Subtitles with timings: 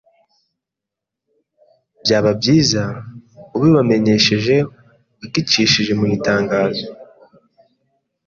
[2.03, 2.81] Byaba byiza
[3.55, 4.55] ubibamenyesheje
[5.25, 6.85] ugicishije mu itangazo.